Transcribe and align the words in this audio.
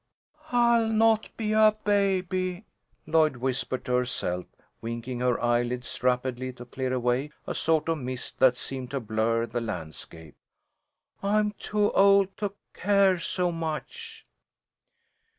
"I'll 0.51 0.89
not 0.89 1.29
be 1.37 1.53
a 1.53 1.77
baby," 1.83 2.65
Lloyd 3.05 3.35
whispered 3.35 3.85
to 3.85 3.93
herself, 3.93 4.47
winking 4.81 5.19
her 5.19 5.39
eyelids 5.39 6.01
rapidly 6.01 6.51
to 6.53 6.65
clear 6.65 6.91
away 6.91 7.29
a 7.45 7.53
sort 7.53 7.87
of 7.87 7.99
mist 7.99 8.39
that 8.39 8.55
seemed 8.55 8.89
to 8.89 8.99
blur 8.99 9.45
the 9.45 9.61
landscape. 9.61 10.37
"I'm 11.21 11.51
too 11.51 11.91
old 11.91 12.35
to 12.37 12.53
care 12.73 13.19
so 13.19 13.51
much." 13.51 14.25